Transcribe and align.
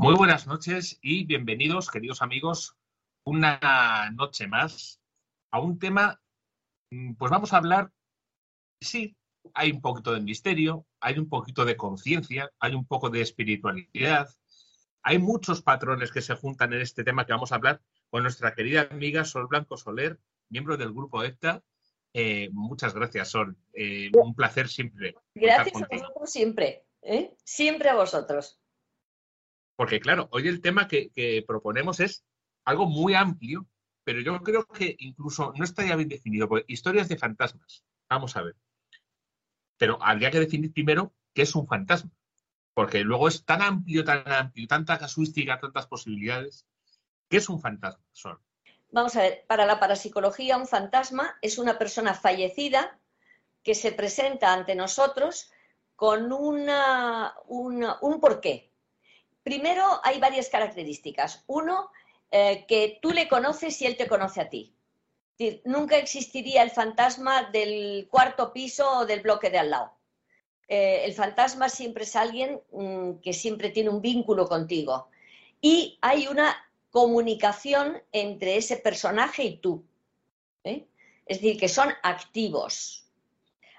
Muy 0.00 0.14
buenas 0.14 0.46
noches 0.46 0.96
y 1.02 1.24
bienvenidos, 1.24 1.90
queridos 1.90 2.22
amigos, 2.22 2.76
una 3.24 4.08
noche 4.14 4.46
más 4.46 5.00
a 5.50 5.58
un 5.58 5.80
tema, 5.80 6.22
mm, 6.92 7.14
pues 7.14 7.32
vamos 7.32 7.52
a 7.52 7.56
hablar, 7.56 7.90
sí, 8.80 9.16
hay 9.54 9.72
un 9.72 9.80
poquito 9.80 10.12
de 10.12 10.20
misterio, 10.20 10.86
hay 11.00 11.18
un 11.18 11.28
poquito 11.28 11.64
de 11.64 11.76
conciencia, 11.76 12.48
hay 12.60 12.76
un 12.76 12.86
poco 12.86 13.10
de 13.10 13.22
espiritualidad, 13.22 14.30
hay 15.02 15.18
muchos 15.18 15.62
patrones 15.62 16.12
que 16.12 16.22
se 16.22 16.36
juntan 16.36 16.72
en 16.74 16.82
este 16.82 17.02
tema 17.02 17.26
que 17.26 17.32
vamos 17.32 17.50
a 17.50 17.56
hablar 17.56 17.82
con 18.08 18.22
nuestra 18.22 18.54
querida 18.54 18.86
amiga 18.88 19.24
Sol 19.24 19.48
Blanco 19.48 19.76
Soler, 19.76 20.20
miembro 20.48 20.76
del 20.76 20.92
grupo 20.92 21.24
ECTA. 21.24 21.64
Eh, 22.14 22.50
muchas 22.52 22.94
gracias, 22.94 23.30
Sol. 23.30 23.56
Eh, 23.72 24.12
un 24.14 24.36
placer 24.36 24.68
siempre. 24.68 25.16
Gracias 25.34 25.82
a 25.82 25.88
vosotros 25.90 26.30
siempre. 26.30 26.84
¿eh? 27.02 27.34
Siempre 27.42 27.88
a 27.88 27.96
vosotros. 27.96 28.60
Porque 29.78 30.00
claro, 30.00 30.28
hoy 30.32 30.48
el 30.48 30.60
tema 30.60 30.88
que, 30.88 31.44
proponemos 31.46 32.00
es 32.00 32.24
algo 32.64 32.86
muy 32.86 33.14
amplio, 33.14 33.68
pero 34.02 34.20
yo 34.20 34.42
creo 34.42 34.66
que 34.66 34.96
incluso 34.98 35.52
no 35.56 35.62
está 35.62 35.86
ya 35.86 35.94
bien 35.94 36.08
definido. 36.08 36.48
historias 36.66 37.08
de 37.08 37.16
fantasmas. 37.16 37.84
Vamos 38.10 38.36
a 38.36 38.42
ver. 38.42 38.56
Pero 39.76 40.02
habría 40.02 40.32
que 40.32 40.40
definir 40.40 40.72
primero 40.72 41.14
qué 41.32 41.42
es 41.42 41.54
un 41.54 41.68
fantasma. 41.68 42.10
Porque 42.74 43.04
luego 43.04 43.28
es 43.28 43.44
tan 43.44 43.62
amplio, 43.62 44.02
tan 44.04 44.26
amplio, 44.26 44.66
tanta 44.66 44.98
casuística, 44.98 45.60
tantas 45.60 45.86
posibilidades. 45.86 46.66
¿Qué 47.28 47.36
es 47.36 47.48
un 47.48 47.60
fantasma? 47.60 48.02
Vamos 48.90 49.14
a 49.14 49.22
ver, 49.22 49.44
para 49.46 49.64
la 49.64 49.78
parapsicología, 49.78 50.56
un 50.56 50.66
fantasma 50.66 51.38
es 51.40 51.56
una 51.56 51.78
persona 51.78 52.14
fallecida 52.14 52.98
que 53.62 53.76
se 53.76 53.92
presenta 53.92 54.52
ante 54.52 54.74
nosotros 54.74 55.52
con 55.94 56.32
una, 56.32 57.36
un 57.46 58.20
porqué. 58.20 58.67
Primero, 59.48 59.82
hay 60.02 60.20
varias 60.20 60.50
características. 60.50 61.42
Uno, 61.46 61.90
eh, 62.30 62.66
que 62.68 62.98
tú 63.00 63.12
le 63.12 63.28
conoces 63.28 63.80
y 63.80 63.86
él 63.86 63.96
te 63.96 64.06
conoce 64.06 64.42
a 64.42 64.50
ti. 64.50 64.74
nunca 65.64 65.96
existiría 65.96 66.62
el 66.62 66.70
fantasma 66.70 67.44
del 67.44 68.08
cuarto 68.10 68.52
piso 68.52 68.98
o 68.98 69.06
del 69.06 69.20
bloque 69.20 69.48
de 69.48 69.58
al 69.58 69.70
lado. 69.70 69.92
Eh, 70.68 71.00
el 71.06 71.14
fantasma 71.14 71.70
siempre 71.70 72.04
es 72.04 72.14
alguien 72.14 72.60
mm, 72.72 73.20
que 73.22 73.32
siempre 73.32 73.70
tiene 73.70 73.88
un 73.88 74.02
vínculo 74.02 74.46
contigo. 74.46 75.08
Y 75.62 75.96
hay 76.02 76.26
una 76.26 76.54
comunicación 76.90 78.02
entre 78.12 78.58
ese 78.58 78.76
personaje 78.76 79.44
y 79.44 79.56
tú. 79.56 79.82
¿eh? 80.64 80.86
Es 81.24 81.40
decir, 81.40 81.58
que 81.58 81.70
son 81.70 81.88
activos. 82.02 83.06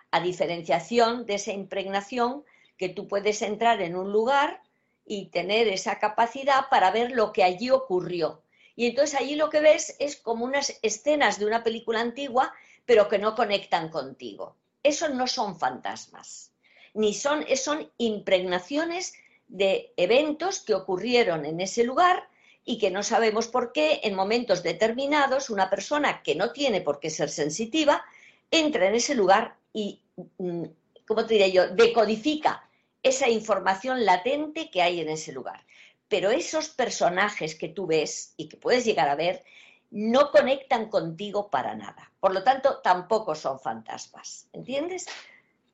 A 0.09 0.19
diferenciación 0.19 1.27
de 1.27 1.35
esa 1.35 1.51
impregnación 1.51 2.43
que 2.75 2.89
tú 2.89 3.07
puedes 3.07 3.43
entrar 3.43 3.83
en 3.83 3.95
un 3.95 4.11
lugar 4.11 4.63
y 5.09 5.25
tener 5.25 5.67
esa 5.67 5.97
capacidad 5.97 6.69
para 6.69 6.91
ver 6.91 7.11
lo 7.11 7.33
que 7.33 7.43
allí 7.43 7.71
ocurrió. 7.71 8.43
Y 8.75 8.85
entonces 8.85 9.19
allí 9.19 9.35
lo 9.35 9.49
que 9.49 9.59
ves 9.59 9.95
es 9.97 10.15
como 10.15 10.45
unas 10.45 10.77
escenas 10.83 11.39
de 11.39 11.47
una 11.47 11.63
película 11.63 11.99
antigua, 11.99 12.53
pero 12.85 13.09
que 13.09 13.17
no 13.17 13.33
conectan 13.33 13.89
contigo. 13.89 14.55
Eso 14.83 15.09
no 15.09 15.25
son 15.25 15.57
fantasmas, 15.57 16.51
ni 16.93 17.15
son, 17.15 17.43
son 17.55 17.91
impregnaciones 17.97 19.13
de 19.47 19.91
eventos 19.97 20.59
que 20.59 20.75
ocurrieron 20.75 21.43
en 21.43 21.59
ese 21.59 21.83
lugar 21.83 22.29
y 22.63 22.77
que 22.77 22.91
no 22.91 23.01
sabemos 23.01 23.47
por 23.47 23.71
qué 23.73 24.01
en 24.03 24.13
momentos 24.13 24.61
determinados 24.61 25.49
una 25.49 25.71
persona 25.71 26.21
que 26.21 26.35
no 26.35 26.51
tiene 26.51 26.81
por 26.81 26.99
qué 26.99 27.09
ser 27.09 27.29
sensitiva 27.29 28.05
entra 28.51 28.87
en 28.87 28.93
ese 28.93 29.15
lugar 29.15 29.55
y, 29.73 30.01
mm, 30.37 30.65
¿cómo 31.07 31.25
te 31.25 31.33
diría 31.33 31.47
yo?, 31.47 31.67
decodifica 31.75 32.68
esa 33.03 33.29
información 33.29 34.05
latente 34.05 34.69
que 34.69 34.81
hay 34.81 35.01
en 35.01 35.09
ese 35.09 35.31
lugar. 35.31 35.65
Pero 36.07 36.31
esos 36.31 36.69
personajes 36.69 37.55
que 37.55 37.69
tú 37.69 37.85
ves 37.87 38.33
y 38.37 38.49
que 38.49 38.57
puedes 38.57 38.85
llegar 38.85 39.09
a 39.09 39.15
ver 39.15 39.43
no 39.91 40.31
conectan 40.31 40.89
contigo 40.89 41.49
para 41.49 41.75
nada. 41.75 42.11
Por 42.19 42.33
lo 42.33 42.43
tanto, 42.43 42.79
tampoco 42.81 43.35
son 43.35 43.59
fantasmas. 43.59 44.47
¿Entiendes? 44.53 45.07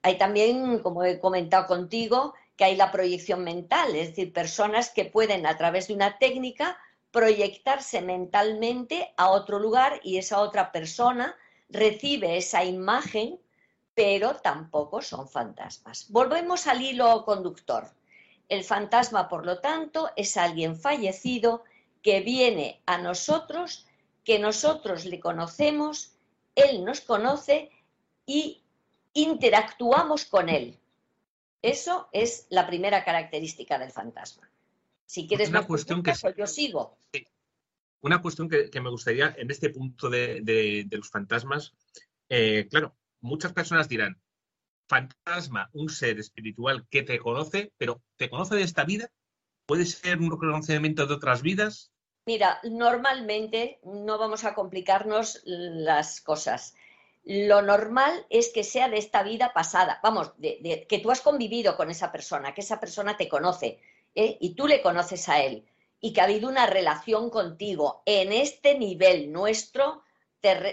Hay 0.02 0.18
también, 0.18 0.80
como 0.80 1.04
he 1.04 1.20
comentado 1.20 1.68
contigo, 1.68 2.34
que 2.56 2.66
hay 2.66 2.76
la 2.76 2.92
proyección 2.92 3.44
mental, 3.44 3.96
es 3.96 4.10
decir, 4.10 4.32
personas 4.32 4.90
que 4.90 5.06
pueden 5.06 5.46
a 5.46 5.58
través 5.58 5.88
de 5.88 5.94
una 5.94 6.18
técnica 6.18 6.78
proyectarse 7.12 8.02
mentalmente 8.02 9.14
a 9.18 9.30
otro 9.30 9.60
lugar 9.60 10.00
y 10.04 10.18
esa 10.18 10.40
otra 10.40 10.72
persona 10.72 11.36
recibe 11.70 12.38
esa 12.38 12.64
imagen 12.64 13.40
pero 13.96 14.36
tampoco 14.36 15.02
son 15.02 15.28
fantasmas. 15.28 16.08
Volvemos 16.10 16.68
al 16.68 16.82
hilo 16.82 17.24
conductor. 17.24 17.90
El 18.50 18.64
fantasma, 18.64 19.28
por 19.28 19.46
lo 19.46 19.60
tanto, 19.60 20.12
es 20.16 20.38
alguien 20.38 20.76
fallecido 20.76 21.64
que 22.04 22.20
viene 22.20 22.84
a 22.86 23.00
nosotros, 23.00 23.88
que 24.24 24.38
nosotros 24.38 25.06
le 25.06 25.20
conocemos, 25.20 26.12
él 26.54 26.84
nos 26.86 27.02
conoce 27.02 27.72
y 28.26 28.62
interactuamos 29.14 30.26
con 30.26 30.50
él. 30.50 30.78
Eso 31.62 32.10
es 32.12 32.46
la 32.50 32.68
primera 32.68 33.04
característica 33.04 33.80
del 33.80 33.92
fantasma. 33.92 34.48
Si 35.06 35.28
quieres 35.28 35.50
una 35.50 35.66
cuestión 35.66 36.04
que 36.04 36.14
yo 36.38 36.46
sigo. 36.46 36.98
Una 38.02 38.22
cuestión 38.22 38.50
que, 38.50 38.70
me 38.82 38.90
gustaría 38.90 39.34
en 39.38 39.50
este 39.50 39.72
punto 39.72 40.10
de, 40.10 40.86
los 40.92 41.10
fantasmas, 41.10 41.74
eh, 42.30 42.68
claro, 42.70 42.96
muchas 43.26 43.54
personas 43.54 43.90
dirán, 43.90 44.22
fantasma, 44.88 45.70
un 45.74 45.90
ser 45.90 46.20
espiritual 46.20 46.88
que 46.90 47.04
te 47.04 47.20
conoce, 47.20 47.72
pero 47.78 48.02
¿te 48.18 48.30
conoce 48.30 48.56
de 48.56 48.64
esta 48.64 48.86
vida? 48.86 49.10
¿Puede 49.66 49.86
ser 49.86 50.20
un 50.20 50.32
reconocimiento 50.32 51.08
de 51.08 51.14
otras 51.16 51.42
vidas? 51.42 51.92
Mira, 52.28 52.60
normalmente 52.64 53.80
no 53.84 54.18
vamos 54.18 54.46
a 54.46 54.54
complicarnos 54.54 55.42
las 55.46 56.22
cosas. 56.22 56.76
Lo 57.24 57.62
normal 57.62 58.26
es 58.30 58.52
que 58.54 58.64
sea 58.64 58.90
de 58.90 58.98
esta 58.98 59.24
vida 59.24 59.54
pasada, 59.54 60.00
vamos, 60.04 60.34
que 60.40 61.00
tú 61.02 61.10
has 61.10 61.22
convivido 61.22 61.76
con 61.76 61.90
esa 61.90 62.12
persona, 62.12 62.54
que 62.54 62.62
esa 62.62 62.80
persona 62.80 63.18
te 63.18 63.28
conoce 63.28 63.80
¿eh? 64.14 64.38
y 64.40 64.54
tú 64.54 64.68
le 64.68 64.82
conoces 64.82 65.28
a 65.30 65.42
él 65.42 65.66
y 66.00 66.14
que 66.14 66.22
ha 66.22 66.26
habido 66.26 66.48
una 66.48 66.68
relación 66.68 67.32
contigo 67.32 68.04
en 68.06 68.32
este 68.32 68.78
nivel 68.78 69.32
nuestro, 69.32 70.04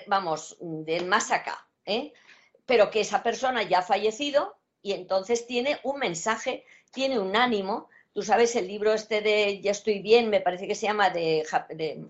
vamos, 0.06 0.58
del 0.60 1.06
más 1.06 1.30
acá. 1.30 1.66
¿eh? 1.86 2.12
Pero 2.66 2.90
que 2.90 3.00
esa 3.00 3.22
persona 3.22 3.62
ya 3.62 3.80
ha 3.80 3.82
fallecido 3.82 4.56
y 4.82 4.92
entonces 4.92 5.46
tiene 5.46 5.78
un 5.82 5.98
mensaje, 5.98 6.64
tiene 6.92 7.18
un 7.18 7.36
ánimo. 7.36 7.88
Tú 8.12 8.22
sabes, 8.22 8.54
el 8.56 8.66
libro 8.66 8.92
este 8.92 9.20
de 9.20 9.60
Ya 9.60 9.70
estoy 9.70 10.00
bien, 10.00 10.28
me 10.28 10.40
parece 10.40 10.66
que 10.66 10.74
se 10.74 10.86
llama 10.86 11.10
de, 11.10 11.44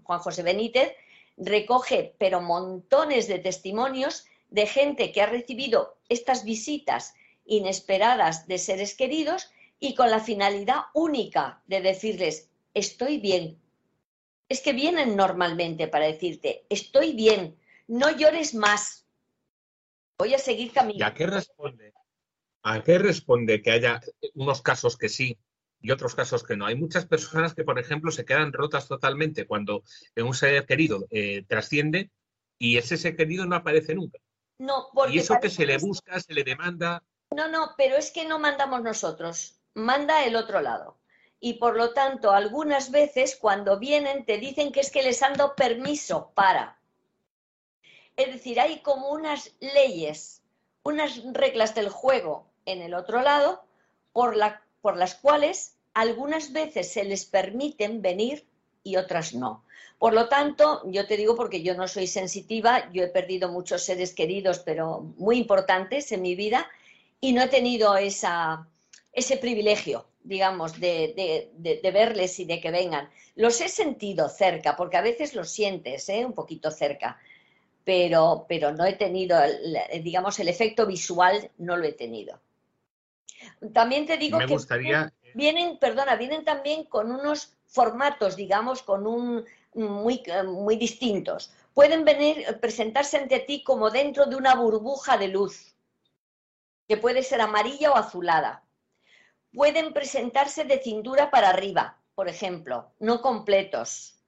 Juan 0.02 0.18
José 0.20 0.42
Benítez, 0.42 0.94
recoge 1.36 2.14
pero 2.18 2.40
montones 2.40 3.28
de 3.28 3.38
testimonios 3.38 4.26
de 4.50 4.66
gente 4.66 5.12
que 5.12 5.22
ha 5.22 5.26
recibido 5.26 5.96
estas 6.08 6.44
visitas 6.44 7.14
inesperadas 7.46 8.46
de 8.46 8.58
seres 8.58 8.94
queridos 8.94 9.50
y 9.80 9.94
con 9.94 10.10
la 10.10 10.20
finalidad 10.20 10.82
única 10.94 11.62
de 11.66 11.80
decirles, 11.80 12.48
estoy 12.74 13.18
bien. 13.18 13.58
Es 14.48 14.60
que 14.60 14.72
vienen 14.72 15.16
normalmente 15.16 15.88
para 15.88 16.06
decirte, 16.06 16.64
estoy 16.68 17.14
bien, 17.14 17.56
no 17.88 18.10
llores 18.10 18.54
más, 18.54 19.01
Voy 20.22 20.34
a 20.34 20.38
seguir 20.38 20.70
caminando. 20.70 21.04
¿Y 21.04 21.08
a 21.08 21.14
qué 21.14 21.26
responde? 21.26 21.94
¿A 22.62 22.80
qué 22.84 22.96
responde 22.96 23.60
que 23.60 23.72
haya 23.72 24.00
unos 24.34 24.62
casos 24.62 24.96
que 24.96 25.08
sí 25.08 25.36
y 25.80 25.90
otros 25.90 26.14
casos 26.14 26.44
que 26.44 26.56
no? 26.56 26.64
Hay 26.64 26.76
muchas 26.76 27.06
personas 27.06 27.54
que, 27.54 27.64
por 27.64 27.76
ejemplo, 27.80 28.12
se 28.12 28.24
quedan 28.24 28.52
rotas 28.52 28.86
totalmente 28.86 29.48
cuando 29.48 29.82
un 30.14 30.32
ser 30.32 30.64
querido 30.64 31.08
eh, 31.10 31.44
trasciende 31.48 32.12
y 32.56 32.76
ese 32.76 32.98
ser 32.98 33.16
querido 33.16 33.46
no 33.46 33.56
aparece 33.56 33.96
nunca. 33.96 34.20
No, 34.58 34.90
porque 34.94 35.14
y 35.14 35.18
eso 35.18 35.40
que 35.42 35.50
se 35.50 35.66
le 35.66 35.78
busca, 35.78 36.20
se 36.20 36.34
le 36.34 36.44
demanda. 36.44 37.02
No, 37.32 37.48
no, 37.48 37.74
pero 37.76 37.96
es 37.96 38.12
que 38.12 38.24
no 38.24 38.38
mandamos 38.38 38.80
nosotros, 38.80 39.58
manda 39.74 40.24
el 40.24 40.36
otro 40.36 40.60
lado. 40.60 41.00
Y 41.40 41.54
por 41.54 41.76
lo 41.76 41.94
tanto, 41.94 42.30
algunas 42.30 42.92
veces 42.92 43.34
cuando 43.34 43.80
vienen 43.80 44.24
te 44.24 44.38
dicen 44.38 44.70
que 44.70 44.78
es 44.78 44.92
que 44.92 45.02
les 45.02 45.20
han 45.24 45.32
dado 45.32 45.56
permiso 45.56 46.30
para. 46.36 46.80
Es 48.16 48.26
decir, 48.32 48.60
hay 48.60 48.80
como 48.80 49.10
unas 49.10 49.54
leyes, 49.60 50.42
unas 50.82 51.22
reglas 51.32 51.74
del 51.74 51.88
juego 51.88 52.46
en 52.66 52.82
el 52.82 52.94
otro 52.94 53.22
lado 53.22 53.64
por, 54.12 54.36
las 54.36 55.14
cuales 55.14 55.76
algunas 55.94 56.52
veces 56.52 56.92
se 56.92 57.04
les 57.04 57.24
permiten 57.24 58.02
venir 58.02 58.46
y 58.84 58.96
otras 58.96 59.34
no. 59.34 59.64
Por 59.98 60.14
lo 60.14 60.28
tanto, 60.28 60.82
yo 60.86 61.06
te 61.06 61.16
digo 61.16 61.36
porque 61.36 61.62
yo 61.62 61.74
no 61.74 61.86
soy 61.86 62.06
sensitiva, 62.06 62.90
yo 62.92 63.04
he 63.04 63.08
perdido 63.08 63.48
muchos 63.48 63.84
seres 63.84 64.14
queridos, 64.14 64.58
pero 64.58 65.00
muy 65.16 65.38
importantes 65.38 66.10
en 66.10 66.22
mi 66.22 66.34
vida, 66.34 66.68
y 67.20 67.32
no 67.32 67.42
he 67.42 67.48
tenido 67.48 67.96
esa, 67.96 68.66
ese 69.12 69.36
privilegio, 69.36 70.06
digamos, 70.24 70.80
de, 70.80 71.50
de, 71.54 71.90
verles 71.92 72.40
y 72.40 72.44
de 72.44 72.60
que 72.60 72.72
vengan. 72.72 73.08
Los 73.36 73.60
he 73.60 73.68
sentido 73.68 74.28
cerca, 74.28 74.76
porque 74.76 74.96
a 74.96 75.02
veces 75.02 75.34
los 75.34 75.50
sientes, 75.50 76.08
¿eh? 76.08 76.24
un 76.24 76.32
poquito 76.32 76.72
cerca, 76.72 77.20
pero, 77.84 78.46
pero 78.48 78.72
no 78.72 78.84
he 78.84 78.94
tenido, 78.94 79.38
digamos, 80.02 80.38
el 80.38 80.48
efecto 80.48 80.86
visual 80.86 81.50
no 81.58 81.76
lo 81.76 81.84
he 81.84 81.92
tenido. 81.92 82.40
También 83.72 84.06
te 84.06 84.16
digo 84.16 84.38
Me 84.38 84.46
que... 84.46 84.54
gustaría, 84.54 85.12
vienen, 85.34 85.78
perdona, 85.78 86.16
vienen 86.16 86.44
también 86.44 86.84
con 86.84 87.10
unos 87.10 87.54
formatos, 87.66 88.36
digamos, 88.36 88.82
con 88.82 89.06
un 89.06 89.44
muy, 89.74 90.22
muy 90.46 90.76
distintos. 90.76 91.52
Pueden 91.74 92.04
venir, 92.04 92.58
presentarse 92.60 93.16
ante 93.16 93.40
ti 93.40 93.62
como 93.62 93.90
dentro 93.90 94.26
de 94.26 94.36
una 94.36 94.54
burbuja 94.54 95.16
de 95.16 95.28
luz, 95.28 95.74
que 96.86 96.96
puede 96.96 97.22
ser 97.22 97.40
amarilla 97.40 97.92
o 97.92 97.96
azulada. 97.96 98.62
Pueden 99.54 99.92
presentarse 99.92 100.64
de 100.64 100.78
cintura 100.78 101.30
para 101.30 101.50
arriba, 101.50 101.98
por 102.14 102.28
ejemplo, 102.28 102.90
no 102.98 103.22
completos. 103.22 104.18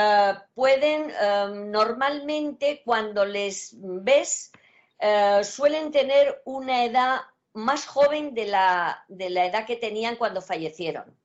Eh, 0.00 0.34
pueden, 0.54 1.10
em, 1.10 1.70
normalmente, 1.72 2.82
cuando 2.84 3.24
les 3.24 3.74
ves, 3.78 4.52
eh, 5.00 5.42
suelen 5.42 5.90
tener 5.90 6.40
una 6.44 6.84
edad 6.84 7.20
más 7.54 7.86
joven 7.86 8.32
de 8.34 8.46
la, 8.46 9.04
de 9.08 9.28
la 9.30 9.46
edad 9.46 9.66
que 9.66 9.76
tenían 9.76 10.14
cuando 10.16 10.40
fallecieron. 10.40 11.16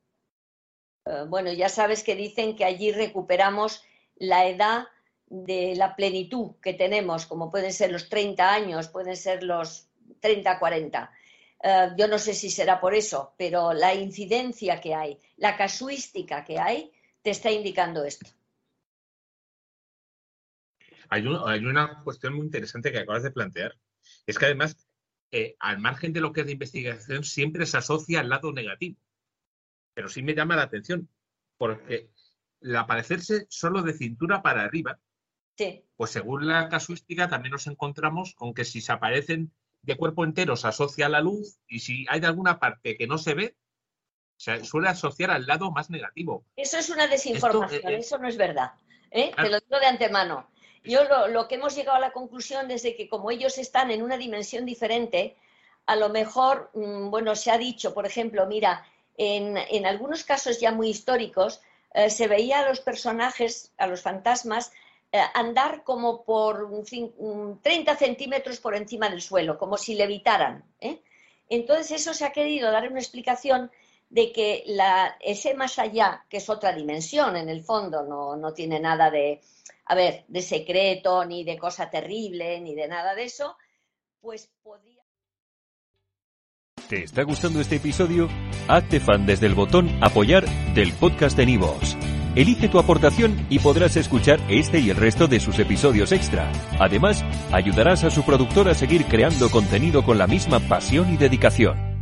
Eh, 1.05 1.25
bueno, 1.27 1.51
ya 1.51 1.69
sabes 1.69 2.03
que 2.03 2.15
dicen 2.15 2.55
que 2.55 2.65
allí 2.65 2.91
recuperamos 2.91 3.83
la 4.15 4.47
edad 4.47 4.87
de 5.27 5.75
la 5.75 5.95
plenitud 5.95 6.55
que 6.61 6.73
tenemos, 6.73 7.27
como 7.27 7.51
pueden 7.51 7.73
ser 7.73 7.91
los 7.91 8.09
30 8.09 8.53
años, 8.53 8.87
pueden 8.87 9.17
ser 9.17 9.43
los 9.43 9.87
30, 10.19 10.57
40. 10.57 11.11
Eh, 11.61 11.89
yo 11.97 12.07
no 12.07 12.17
sé 12.17 12.33
si 12.33 12.49
será 12.49 12.79
por 12.81 12.95
eso, 12.95 13.33
pero 13.37 13.73
la 13.73 13.93
incidencia 13.93 14.81
que 14.81 14.95
hay, 14.95 15.19
la 15.37 15.55
casuística 15.57 16.43
que 16.43 16.57
hay, 16.59 16.91
te 17.21 17.29
está 17.29 17.51
indicando 17.51 18.03
esto. 18.03 18.29
Hay, 21.13 21.23
hay 21.45 21.65
una 21.65 22.03
cuestión 22.03 22.33
muy 22.33 22.45
interesante 22.45 22.91
que 22.91 22.99
acabas 22.99 23.23
de 23.23 23.31
plantear. 23.31 23.77
Es 24.25 24.39
que 24.39 24.45
además 24.45 24.75
eh, 25.35 25.55
al 25.59 25.79
margen 25.79 26.13
de 26.13 26.21
lo 26.21 26.31
que 26.31 26.41
es 26.41 26.45
de 26.45 26.53
investigación, 26.53 27.23
siempre 27.23 27.65
se 27.65 27.77
asocia 27.77 28.19
al 28.19 28.29
lado 28.29 28.53
negativo. 28.53 28.99
Pero 29.95 30.07
sí 30.07 30.21
me 30.21 30.35
llama 30.35 30.55
la 30.55 30.61
atención, 30.61 31.09
porque 31.57 32.11
el 32.61 32.75
aparecerse 32.75 33.47
solo 33.49 33.81
de 33.81 33.93
cintura 33.93 34.43
para 34.43 34.63
arriba, 34.63 34.99
pues 35.95 36.11
según 36.11 36.47
la 36.47 36.69
casuística 36.69 37.29
también 37.29 37.51
nos 37.51 37.65
encontramos 37.65 38.35
con 38.35 38.53
que 38.53 38.63
si 38.63 38.79
se 38.79 38.91
aparecen 38.91 39.51
de 39.81 39.97
cuerpo 39.97 40.23
entero 40.23 40.55
se 40.55 40.67
asocia 40.67 41.07
a 41.07 41.09
la 41.09 41.21
luz 41.21 41.59
y 41.67 41.79
si 41.79 42.05
hay 42.09 42.23
alguna 42.25 42.59
parte 42.59 42.95
que 42.95 43.07
no 43.07 43.17
se 43.17 43.33
ve, 43.33 43.57
se 44.37 44.63
suele 44.63 44.89
asociar 44.89 45.31
al 45.31 45.47
lado 45.47 45.71
más 45.71 45.89
negativo. 45.89 46.45
Eso 46.55 46.77
es 46.77 46.91
una 46.91 47.07
desinformación, 47.07 47.81
eh, 47.89 47.95
eh, 47.95 47.97
eso 47.97 48.19
no 48.19 48.27
es 48.27 48.37
verdad. 48.37 48.73
Te 49.11 49.49
lo 49.49 49.59
digo 49.59 49.79
de 49.79 49.85
antemano. 49.87 50.52
Yo 50.83 51.03
lo, 51.29 51.47
que 51.47 51.55
hemos 51.55 51.75
llegado 51.75 51.97
a 51.97 52.01
la 52.01 52.11
conclusión 52.11 52.69
es 52.71 52.83
de 52.83 52.95
que 52.95 53.07
como 53.07 53.31
ellos 53.31 53.57
están 53.57 53.89
en 53.91 54.01
una 54.01 54.17
dimensión 54.17 54.65
diferente, 54.65 55.35
a 55.85 55.95
lo 55.95 56.09
mejor, 56.09 56.69
mm, 56.73 57.09
bueno, 57.09 57.35
se 57.35 57.51
ha 57.51 57.57
dicho, 57.57 57.93
por 57.93 58.05
ejemplo, 58.05 58.45
mira, 58.47 58.85
en, 59.15 59.85
algunos 59.85 60.23
casos 60.23 60.59
ya 60.59 60.71
muy 60.71 60.89
históricos, 60.89 61.61
eh, 61.93 62.09
se 62.09 62.27
veía 62.27 62.59
a 62.59 62.67
los 62.67 62.81
personajes, 62.81 63.71
a 63.77 63.87
los 63.87 64.01
fantasmas, 64.01 64.71
eh, 65.11 65.21
andar 65.35 65.83
como 65.83 66.23
por 66.23 66.67
30 67.61 67.95
centímetros 67.95 68.59
por 68.59 68.75
encima 68.75 69.09
del 69.09 69.21
suelo, 69.21 69.57
como 69.57 69.77
si 69.77 69.95
levitaran. 69.95 70.63
¿eh? 70.81 71.01
Entonces 71.49 72.01
eso 72.01 72.13
se 72.13 72.25
ha 72.25 72.31
querido 72.31 72.71
dar 72.71 72.89
una 72.89 72.99
explicación 72.99 73.71
de 74.13 74.31
que 74.31 74.63
la, 74.67 75.17
ese 75.19 75.55
más 75.55 75.79
allá, 75.79 76.23
que 76.29 76.37
es 76.37 76.47
otra 76.47 76.71
dimensión 76.71 77.35
en 77.35 77.49
el 77.49 77.63
fondo, 77.63 78.03
no, 78.03 78.35
no 78.35 78.53
tiene 78.53 78.79
nada 78.79 79.09
de, 79.09 79.41
a 79.85 79.95
ver, 79.95 80.23
de 80.27 80.43
secreto, 80.43 81.25
ni 81.25 81.43
de 81.43 81.57
cosa 81.57 81.89
terrible, 81.89 82.61
ni 82.61 82.75
de 82.75 82.87
nada 82.87 83.15
de 83.15 83.23
eso, 83.23 83.57
pues 84.21 84.51
podría... 84.61 85.01
¿Te 86.87 87.03
está 87.03 87.23
gustando 87.23 87.59
este 87.59 87.77
episodio? 87.77 88.29
Hazte 88.67 88.99
fan 88.99 89.25
desde 89.25 89.47
el 89.47 89.55
botón 89.55 89.89
apoyar 90.03 90.45
del 90.75 90.93
podcast 90.93 91.35
de 91.35 91.47
Nivos. 91.47 91.97
Elige 92.35 92.69
tu 92.69 92.77
aportación 92.77 93.47
y 93.49 93.57
podrás 93.57 93.95
escuchar 93.95 94.39
este 94.47 94.79
y 94.79 94.91
el 94.91 94.97
resto 94.97 95.27
de 95.27 95.39
sus 95.39 95.57
episodios 95.57 96.11
extra. 96.11 96.51
Además, 96.79 97.23
ayudarás 97.51 98.03
a 98.03 98.11
su 98.11 98.23
productor 98.23 98.69
a 98.69 98.75
seguir 98.75 99.05
creando 99.05 99.49
contenido 99.49 100.03
con 100.03 100.19
la 100.19 100.27
misma 100.27 100.59
pasión 100.59 101.11
y 101.11 101.17
dedicación. 101.17 101.92